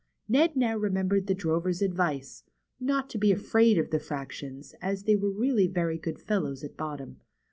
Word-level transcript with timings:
Ned 0.27 0.55
now 0.55 0.75
remembered 0.77 1.27
the 1.27 1.35
drover's 1.35 1.83
advice,— 1.83 2.43
not 2.79 3.07
to 3.11 3.19
be 3.19 3.31
afraid 3.31 3.77
of 3.77 3.91
the 3.91 3.99
fractions, 3.99 4.73
as 4.81 5.03
they 5.03 5.15
were 5.15 5.29
really 5.29 5.67
very 5.67 5.99
good 5.99 6.19
fellows 6.19 6.63
at 6.63 6.75
bottom. 6.75 7.17